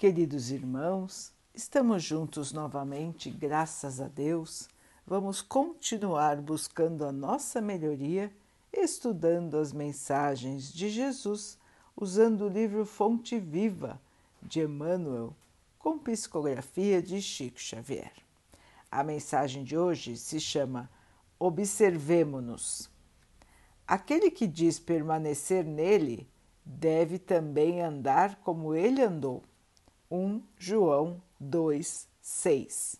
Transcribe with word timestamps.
Queridos 0.00 0.50
irmãos, 0.50 1.30
estamos 1.54 2.02
juntos 2.02 2.54
novamente, 2.54 3.28
graças 3.30 4.00
a 4.00 4.08
Deus. 4.08 4.66
Vamos 5.06 5.42
continuar 5.42 6.40
buscando 6.40 7.04
a 7.04 7.12
nossa 7.12 7.60
melhoria, 7.60 8.32
estudando 8.72 9.58
as 9.58 9.74
mensagens 9.74 10.72
de 10.72 10.88
Jesus, 10.88 11.58
usando 11.94 12.46
o 12.46 12.48
livro 12.48 12.86
Fonte 12.86 13.38
Viva 13.38 14.00
de 14.42 14.60
Emmanuel, 14.62 15.36
com 15.78 15.98
psicografia 15.98 17.02
de 17.02 17.20
Chico 17.20 17.60
Xavier. 17.60 18.14
A 18.90 19.04
mensagem 19.04 19.62
de 19.62 19.76
hoje 19.76 20.16
se 20.16 20.40
chama 20.40 20.88
Observemo-nos. 21.38 22.88
Aquele 23.86 24.30
que 24.30 24.46
diz 24.46 24.78
permanecer 24.78 25.62
nele 25.62 26.26
deve 26.64 27.18
também 27.18 27.82
andar 27.82 28.36
como 28.36 28.74
ele 28.74 29.02
andou 29.02 29.42
1 30.10 30.42
João 30.58 31.22
2, 31.38 32.08
6. 32.20 32.96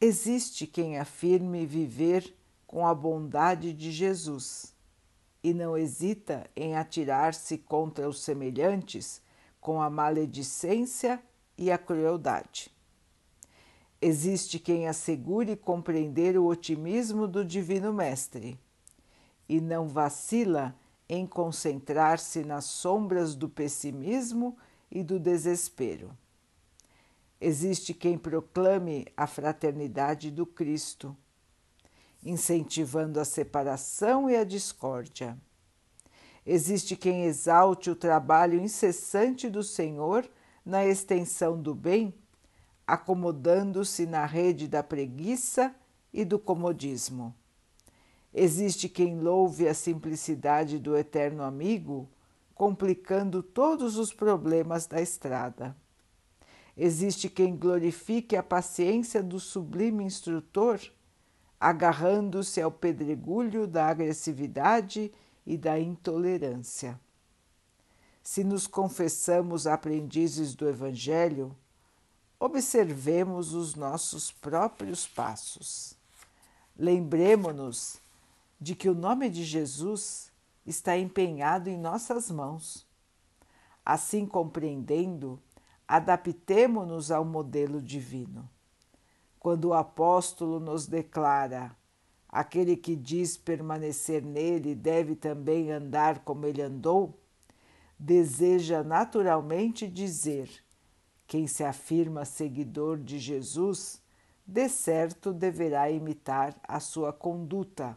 Existe 0.00 0.66
quem 0.66 0.98
afirme 0.98 1.66
viver 1.66 2.34
com 2.66 2.86
a 2.86 2.94
bondade 2.94 3.74
de 3.74 3.92
Jesus 3.92 4.74
e 5.44 5.52
não 5.52 5.76
hesita 5.76 6.48
em 6.56 6.74
atirar-se 6.74 7.58
contra 7.58 8.08
os 8.08 8.20
semelhantes 8.20 9.20
com 9.60 9.82
a 9.82 9.90
maledicência 9.90 11.22
e 11.58 11.70
a 11.70 11.76
crueldade. 11.76 12.70
Existe 14.00 14.58
quem 14.58 14.88
assegure 14.88 15.56
compreender 15.56 16.38
o 16.38 16.46
otimismo 16.46 17.28
do 17.28 17.44
Divino 17.44 17.92
Mestre 17.92 18.58
e 19.46 19.60
não 19.60 19.86
vacila 19.86 20.74
em 21.06 21.26
concentrar-se 21.26 22.44
nas 22.44 22.64
sombras 22.64 23.34
do 23.34 23.46
pessimismo 23.46 24.56
e 24.90 25.02
do 25.02 25.18
desespero. 25.18 26.16
Existe 27.40 27.92
quem 27.92 28.16
proclame 28.16 29.06
a 29.16 29.26
fraternidade 29.26 30.30
do 30.30 30.46
Cristo, 30.46 31.16
incentivando 32.24 33.20
a 33.20 33.24
separação 33.24 34.28
e 34.30 34.36
a 34.36 34.44
discórdia. 34.44 35.38
Existe 36.44 36.96
quem 36.96 37.24
exalte 37.24 37.90
o 37.90 37.96
trabalho 37.96 38.58
incessante 38.58 39.50
do 39.50 39.62
Senhor 39.62 40.28
na 40.64 40.86
extensão 40.86 41.60
do 41.60 41.74
bem, 41.74 42.14
acomodando-se 42.86 44.06
na 44.06 44.24
rede 44.24 44.66
da 44.66 44.82
preguiça 44.82 45.74
e 46.12 46.24
do 46.24 46.38
comodismo. 46.38 47.34
Existe 48.32 48.88
quem 48.88 49.18
louve 49.18 49.68
a 49.68 49.74
simplicidade 49.74 50.78
do 50.78 50.96
eterno 50.96 51.42
amigo, 51.42 52.08
complicando 52.56 53.42
todos 53.42 53.98
os 53.98 54.14
problemas 54.14 54.86
da 54.86 55.00
estrada. 55.00 55.76
Existe 56.74 57.28
quem 57.28 57.54
glorifique 57.54 58.34
a 58.34 58.42
paciência 58.42 59.22
do 59.22 59.38
sublime 59.38 60.02
instrutor, 60.02 60.80
agarrando-se 61.60 62.60
ao 62.60 62.70
pedregulho 62.70 63.66
da 63.66 63.86
agressividade 63.86 65.12
e 65.46 65.56
da 65.56 65.78
intolerância. 65.78 66.98
Se 68.22 68.42
nos 68.42 68.66
confessamos 68.66 69.66
aprendizes 69.66 70.54
do 70.54 70.66
Evangelho, 70.66 71.54
observemos 72.40 73.52
os 73.52 73.74
nossos 73.74 74.32
próprios 74.32 75.06
passos. 75.06 75.94
Lembremos-nos 76.76 77.98
de 78.58 78.74
que 78.74 78.88
o 78.88 78.94
nome 78.94 79.28
de 79.28 79.44
Jesus 79.44 80.32
está 80.66 80.98
empenhado 80.98 81.70
em 81.70 81.78
nossas 81.78 82.30
mãos. 82.30 82.86
Assim 83.84 84.26
compreendendo, 84.26 85.40
adaptemo-nos 85.86 87.10
ao 87.12 87.24
modelo 87.24 87.80
divino. 87.80 88.48
Quando 89.38 89.66
o 89.66 89.74
apóstolo 89.74 90.58
nos 90.58 90.86
declara: 90.86 91.76
aquele 92.28 92.76
que 92.76 92.96
diz 92.96 93.36
permanecer 93.36 94.24
nele 94.24 94.74
deve 94.74 95.14
também 95.14 95.70
andar 95.70 96.24
como 96.24 96.46
ele 96.46 96.60
andou, 96.60 97.20
deseja 97.96 98.82
naturalmente 98.82 99.86
dizer: 99.86 100.50
quem 101.26 101.46
se 101.46 101.62
afirma 101.62 102.24
seguidor 102.24 102.98
de 102.98 103.20
Jesus, 103.20 104.02
de 104.44 104.68
certo 104.68 105.32
deverá 105.32 105.90
imitar 105.90 106.58
a 106.62 106.80
sua 106.80 107.12
conduta, 107.12 107.96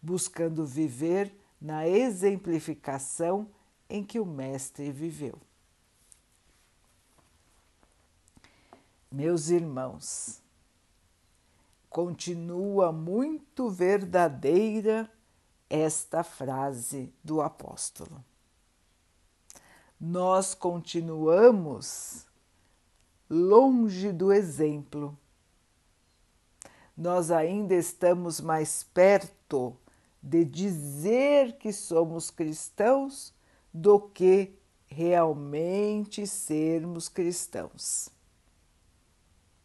buscando 0.00 0.64
viver 0.64 1.36
na 1.60 1.86
exemplificação 1.86 3.48
em 3.88 4.04
que 4.04 4.18
o 4.20 4.26
Mestre 4.26 4.90
viveu. 4.90 5.38
Meus 9.10 9.48
irmãos, 9.48 10.42
continua 11.88 12.92
muito 12.92 13.70
verdadeira 13.70 15.10
esta 15.70 16.22
frase 16.22 17.12
do 17.24 17.40
apóstolo. 17.40 18.22
Nós 19.98 20.54
continuamos 20.54 22.26
longe 23.30 24.12
do 24.12 24.32
exemplo. 24.32 25.16
Nós 26.96 27.30
ainda 27.30 27.74
estamos 27.74 28.40
mais 28.40 28.82
perto 28.82 29.76
de 30.22 30.44
dizer 30.44 31.56
que 31.58 31.72
somos 31.72 32.30
cristãos 32.30 33.34
do 33.72 34.00
que 34.00 34.58
realmente 34.88 36.26
sermos 36.26 37.08
cristãos. 37.08 38.08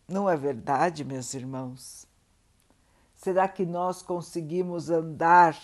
Não 0.08 0.30
é 0.30 0.36
verdade, 0.36 1.06
meus 1.06 1.34
irmãos? 1.34 2.06
Será 3.16 3.48
que 3.48 3.66
nós 3.66 4.02
conseguimos 4.02 4.90
andar 4.90 5.58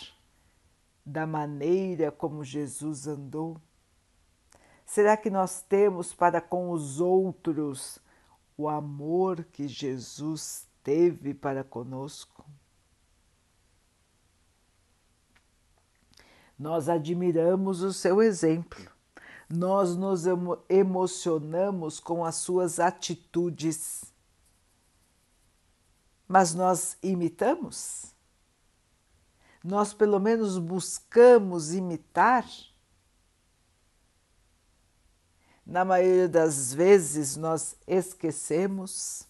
da 1.05 1.25
maneira 1.25 2.11
como 2.11 2.43
Jesus 2.43 3.07
andou? 3.07 3.59
Será 4.85 5.17
que 5.17 5.29
nós 5.29 5.61
temos 5.61 6.13
para 6.13 6.39
com 6.39 6.69
os 6.69 7.01
outros 7.01 7.99
o 8.57 8.69
amor 8.69 9.43
que 9.43 9.67
Jesus 9.67 10.65
teve 10.81 11.33
para 11.33 11.63
conosco? 11.63 12.45
Nós 16.57 16.89
admiramos 16.89 17.81
o 17.81 17.93
seu 17.93 18.21
exemplo, 18.21 18.89
nós 19.47 19.95
nos 19.95 20.23
emocionamos 20.67 21.99
com 21.99 22.25
as 22.25 22.35
suas 22.35 22.79
atitudes. 22.79 24.03
Mas 26.27 26.53
nós 26.53 26.97
imitamos? 27.01 28.13
Nós, 29.63 29.93
pelo 29.93 30.19
menos, 30.19 30.57
buscamos 30.57 31.73
imitar? 31.73 32.45
Na 35.65 35.85
maioria 35.85 36.27
das 36.27 36.73
vezes, 36.73 37.35
nós 37.35 37.75
esquecemos, 37.85 39.27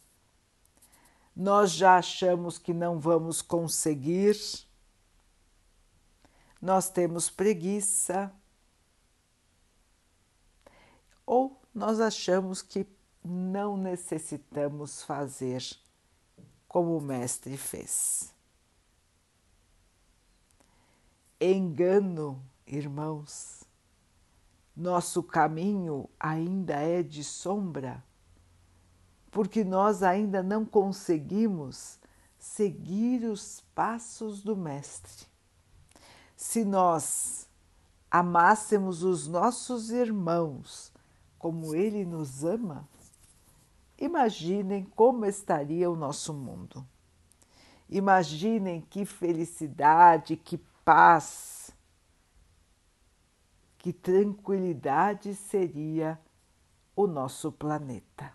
nós 1.36 1.72
já 1.72 1.98
achamos 1.98 2.58
que 2.58 2.74
não 2.74 3.00
vamos 3.00 3.42
conseguir 3.42 4.67
nós 6.62 6.90
temos 6.90 7.30
preguiça 7.30 8.32
ou 11.26 11.62
nós 11.74 12.00
achamos 12.00 12.62
que 12.62 12.88
não 13.24 13.78
necessitamos 13.78 15.04
fazer 15.04 15.64
como 16.68 16.98
o 16.98 17.02
Mestre 17.02 17.58
fez. 17.58 18.34
Engano, 21.40 22.42
irmãos, 22.66 23.64
nosso 24.76 25.22
caminho 25.22 26.10
ainda 26.20 26.76
é 26.76 27.04
de 27.04 27.24
sombra, 27.24 28.04
porque 29.30 29.64
nós 29.64 30.02
ainda 30.02 30.42
não 30.42 30.66
conseguimos 30.66 32.00
seguir 32.40 33.26
os 33.26 33.62
passos 33.76 34.42
do 34.42 34.56
Mestre 34.56 35.28
se 36.38 36.64
nós 36.64 37.50
amássemos 38.12 39.02
os 39.02 39.28
nossos 39.28 39.90
irmãos 39.90 40.94
como 41.40 41.74
Ele 41.74 42.06
nos 42.06 42.46
ama, 42.46 42.88
imaginem 43.98 44.86
como 44.86 45.26
estaria 45.26 45.90
o 45.90 45.96
nosso 45.96 46.36
mundo. 46.36 46.88
Imaginem 47.90 48.82
que 48.82 49.04
felicidade, 49.04 50.38
que 50.38 50.60
paz, 50.86 51.72
que 53.80 53.92
tranquilidade 53.92 55.34
seria 55.34 56.22
o 56.96 57.08
nosso 57.08 57.52
planeta. 57.52 58.32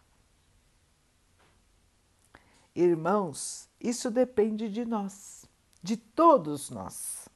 Irmãos, 2.75 3.69
isso 3.81 4.10
depende 4.10 4.69
de 4.69 4.84
nós, 4.84 5.44
de 5.81 5.96
todos 5.96 6.69
nós. 6.69 7.28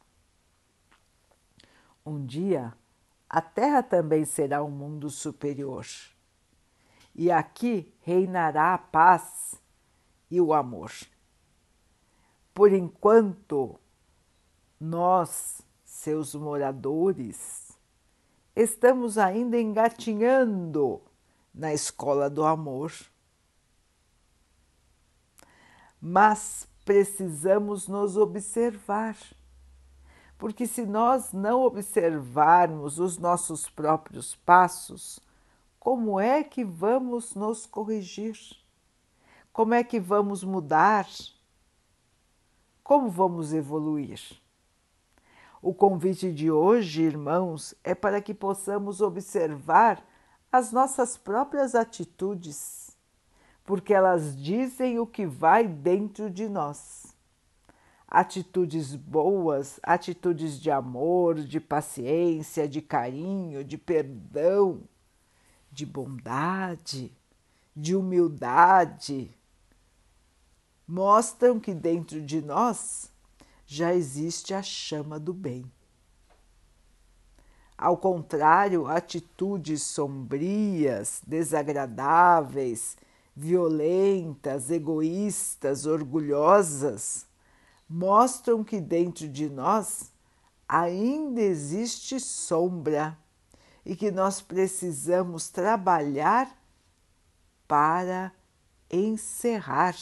Um 2.07 2.25
dia, 2.25 2.73
a 3.29 3.43
Terra 3.43 3.83
também 3.83 4.25
será 4.25 4.63
um 4.63 4.71
mundo 4.71 5.11
superior. 5.11 5.85
e 7.19 7.31
aqui 7.33 7.93
reinará 8.03 8.75
a 8.75 8.79
paz 8.79 9.61
e 10.31 10.39
o 10.39 10.53
amor. 10.53 10.93
Por 12.53 12.73
enquanto, 12.73 13.81
nós, 14.79 15.63
seus 15.83 16.35
moradores, 16.35 17.73
estamos 18.55 19.17
ainda 19.17 19.59
engatinhando 19.59 21.01
na 21.55 21.73
escola 21.73 22.29
do 22.29 22.45
amor. 22.45 22.93
Mas 25.99 26.69
precisamos 26.85 27.89
nos 27.89 28.19
observar, 28.19 29.17
porque 30.39 30.67
se 30.67 30.85
nós 30.85 31.33
não 31.33 31.63
observarmos 31.63 32.99
os 32.99 33.19
nossos 33.19 33.69
próprios 33.69 34.37
passos, 34.37 35.19
como 35.79 36.21
é 36.21 36.45
que 36.45 36.65
vamos 36.65 37.35
nos 37.35 37.65
corrigir? 37.65 38.37
Como 39.53 39.73
é 39.73 39.83
que 39.83 39.99
vamos 39.99 40.45
mudar? 40.45 41.07
Como 42.83 43.09
vamos 43.09 43.55
evoluir? 43.55 44.21
O 45.63 45.73
convite 45.73 46.31
de 46.31 46.51
hoje, 46.51 47.03
irmãos, 47.03 47.75
é 47.83 47.95
para 47.95 48.21
que 48.21 48.35
possamos 48.35 49.01
observar 49.01 50.07
as 50.53 50.71
nossas 50.71 51.17
próprias 51.17 51.75
atitudes, 51.75 52.97
porque 53.65 53.95
elas 53.95 54.37
dizem 54.37 54.99
o 54.99 55.07
que 55.07 55.27
vai 55.27 55.67
dentro 55.67 56.31
de 56.31 56.49
nós. 56.49 57.16
Atitudes 58.17 58.95
boas, 58.95 59.79
atitudes 59.83 60.59
de 60.59 60.71
amor, 60.71 61.35
de 61.35 61.61
paciência, 61.61 62.67
de 62.67 62.81
carinho, 62.81 63.63
de 63.63 63.77
perdão, 63.77 64.81
de 65.71 65.85
bondade, 65.85 67.13
de 67.77 67.95
humildade, 67.95 69.31
mostram 70.89 71.61
que 71.61 71.75
dentro 71.75 72.23
de 72.23 72.41
nós 72.41 73.13
já 73.67 73.93
existe 73.93 74.55
a 74.55 74.63
chama 74.63 75.21
do 75.21 75.35
bem. 75.35 75.71
Ao 77.77 77.99
contrário, 77.99 78.87
atitudes 78.87 79.83
sombrias, 79.83 81.21
desagradáveis, 81.27 82.97
violentas, 83.37 84.71
egoístas, 84.71 85.85
orgulhosas, 85.85 87.27
mostram 87.89 88.65
que 88.65 88.81
dentro 88.81 89.29
de 89.29 89.49
nós 89.49 90.13
ainda 90.69 91.41
existe 91.41 92.19
sombra 92.19 93.17
e 93.85 93.95
que 93.95 94.11
nós 94.11 94.41
precisamos 94.41 95.49
trabalhar 95.49 96.57
para 97.69 98.33
encerrar 98.91 99.97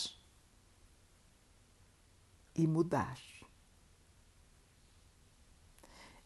e 2.55 2.67
mudar. 2.67 3.19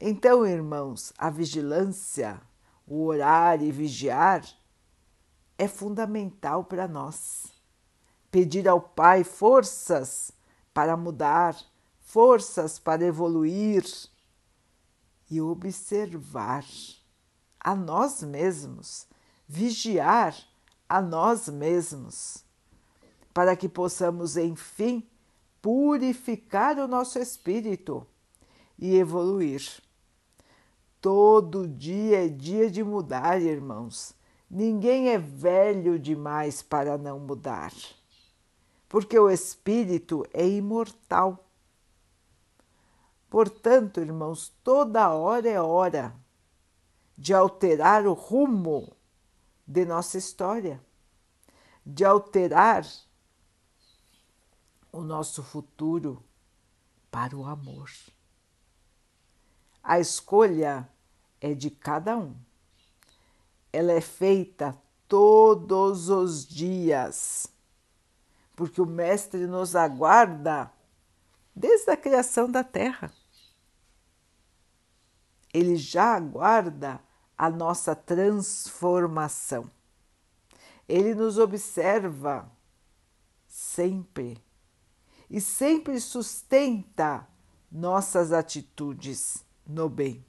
Então, 0.00 0.46
irmãos, 0.46 1.12
a 1.18 1.28
vigilância, 1.28 2.40
o 2.86 3.04
orar 3.04 3.60
e 3.60 3.72
vigiar 3.72 4.44
é 5.56 5.66
fundamental 5.66 6.64
para 6.64 6.86
nós. 6.86 7.52
Pedir 8.30 8.68
ao 8.68 8.80
Pai 8.80 9.24
forças 9.24 10.30
para 10.78 10.96
mudar, 10.96 11.56
forças 11.98 12.78
para 12.78 13.04
evoluir 13.04 13.84
e 15.28 15.40
observar 15.40 16.64
a 17.58 17.74
nós 17.74 18.22
mesmos, 18.22 19.04
vigiar 19.44 20.36
a 20.88 21.02
nós 21.02 21.48
mesmos, 21.48 22.44
para 23.34 23.56
que 23.56 23.68
possamos, 23.68 24.36
enfim, 24.36 25.04
purificar 25.60 26.78
o 26.78 26.86
nosso 26.86 27.18
espírito 27.18 28.06
e 28.78 28.94
evoluir. 28.94 29.82
Todo 31.00 31.66
dia 31.66 32.24
é 32.24 32.28
dia 32.28 32.70
de 32.70 32.84
mudar, 32.84 33.42
irmãos. 33.42 34.14
Ninguém 34.48 35.08
é 35.08 35.18
velho 35.18 35.98
demais 35.98 36.62
para 36.62 36.96
não 36.96 37.18
mudar, 37.18 37.72
porque 38.88 39.18
o 39.18 39.30
espírito 39.30 40.24
é 40.32 40.46
imortal. 40.46 41.44
Portanto, 43.28 44.00
irmãos, 44.00 44.52
toda 44.64 45.10
hora 45.10 45.48
é 45.48 45.60
hora 45.60 46.14
de 47.16 47.34
alterar 47.34 48.06
o 48.06 48.14
rumo 48.14 48.96
de 49.66 49.84
nossa 49.84 50.16
história, 50.16 50.82
de 51.84 52.04
alterar 52.04 52.86
o 54.90 55.02
nosso 55.02 55.42
futuro 55.42 56.22
para 57.10 57.36
o 57.36 57.44
amor. 57.44 57.90
A 59.82 59.98
escolha 60.00 60.88
é 61.40 61.54
de 61.54 61.70
cada 61.70 62.16
um. 62.16 62.34
Ela 63.72 63.92
é 63.92 64.00
feita 64.00 64.76
todos 65.06 66.08
os 66.08 66.46
dias, 66.46 67.46
porque 68.58 68.82
o 68.82 68.86
Mestre 68.86 69.46
nos 69.46 69.76
aguarda 69.76 70.68
desde 71.54 71.92
a 71.92 71.96
criação 71.96 72.50
da 72.50 72.64
Terra. 72.64 73.12
Ele 75.54 75.76
já 75.76 76.16
aguarda 76.16 77.00
a 77.36 77.48
nossa 77.48 77.94
transformação. 77.94 79.70
Ele 80.88 81.14
nos 81.14 81.38
observa 81.38 82.50
sempre 83.46 84.42
e 85.30 85.40
sempre 85.40 86.00
sustenta 86.00 87.28
nossas 87.70 88.32
atitudes 88.32 89.44
no 89.64 89.88
bem. 89.88 90.26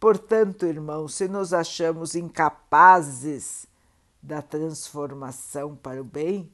Portanto, 0.00 0.66
irmãos, 0.66 1.14
se 1.14 1.28
nos 1.28 1.52
achamos 1.52 2.16
incapazes 2.16 3.68
da 4.26 4.42
transformação 4.42 5.76
para 5.76 6.00
o 6.00 6.04
bem, 6.04 6.52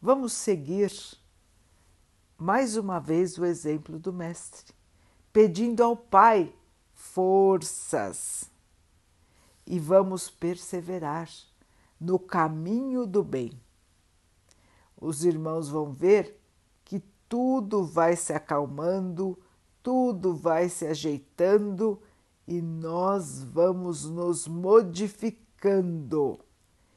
vamos 0.00 0.32
seguir 0.32 0.92
mais 2.36 2.76
uma 2.76 2.98
vez 2.98 3.38
o 3.38 3.44
exemplo 3.44 3.98
do 3.98 4.12
Mestre, 4.12 4.74
pedindo 5.32 5.82
ao 5.82 5.96
Pai 5.96 6.54
forças 6.92 8.50
e 9.66 9.78
vamos 9.78 10.28
perseverar 10.28 11.28
no 12.00 12.18
caminho 12.18 13.06
do 13.06 13.22
bem 13.22 13.52
os 15.00 15.24
irmãos 15.24 15.68
vão 15.68 15.92
ver 15.92 16.40
que 16.84 17.00
tudo 17.28 17.84
vai 17.84 18.16
se 18.16 18.32
acalmando, 18.32 19.38
tudo 19.82 20.34
vai 20.34 20.68
se 20.68 20.86
ajeitando 20.86 22.02
e 22.46 22.60
nós 22.60 23.42
vamos 23.42 24.04
nos 24.04 24.48
modificando. 24.48 25.47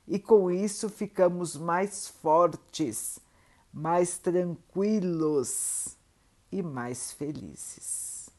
E 0.08 0.20
com 0.20 0.52
isso 0.52 0.90
ficamos 0.90 1.56
mais 1.56 2.08
fortes, 2.08 3.20
mais 3.74 4.18
tranquilos 4.18 5.98
e 6.52 6.62
mais 6.62 7.12
felizes. 7.12 8.30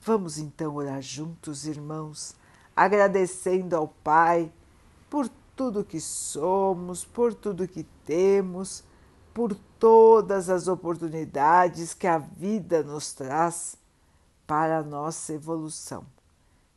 Vamos 0.00 0.38
então 0.38 0.74
orar 0.76 1.02
juntos, 1.02 1.66
irmãos, 1.66 2.36
agradecendo 2.76 3.74
ao 3.74 3.88
Pai 3.88 4.52
por 5.10 5.28
tudo 5.56 5.84
que 5.84 6.00
somos, 6.00 7.04
por 7.04 7.34
tudo 7.34 7.66
que 7.66 7.82
temos, 8.04 8.84
por 9.34 9.54
todas 9.78 10.48
as 10.48 10.68
oportunidades 10.68 11.92
que 11.92 12.06
a 12.06 12.18
vida 12.18 12.82
nos 12.82 13.12
traz 13.12 13.76
para 14.46 14.78
a 14.78 14.82
nossa 14.82 15.32
evolução, 15.32 16.06